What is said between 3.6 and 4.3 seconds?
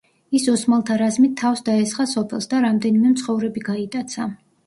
გაიტაცა.